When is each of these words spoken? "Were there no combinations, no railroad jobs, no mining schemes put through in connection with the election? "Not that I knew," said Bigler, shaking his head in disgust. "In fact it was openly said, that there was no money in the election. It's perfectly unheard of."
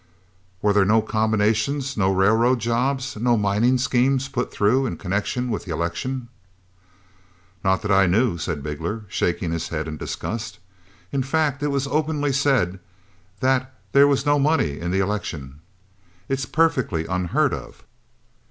"Were 0.63 0.73
there 0.73 0.83
no 0.83 1.03
combinations, 1.03 1.95
no 1.95 2.11
railroad 2.11 2.57
jobs, 2.57 3.15
no 3.17 3.37
mining 3.37 3.77
schemes 3.77 4.27
put 4.29 4.51
through 4.51 4.87
in 4.87 4.97
connection 4.97 5.51
with 5.51 5.65
the 5.65 5.71
election? 5.73 6.27
"Not 7.63 7.83
that 7.83 7.91
I 7.91 8.07
knew," 8.07 8.39
said 8.39 8.63
Bigler, 8.63 9.05
shaking 9.09 9.51
his 9.51 9.67
head 9.67 9.87
in 9.87 9.97
disgust. 9.97 10.57
"In 11.11 11.21
fact 11.21 11.61
it 11.61 11.67
was 11.67 11.85
openly 11.85 12.33
said, 12.33 12.79
that 13.41 13.75
there 13.91 14.07
was 14.07 14.25
no 14.25 14.39
money 14.39 14.79
in 14.79 14.89
the 14.89 15.01
election. 15.01 15.59
It's 16.27 16.47
perfectly 16.47 17.05
unheard 17.05 17.53
of." 17.53 17.83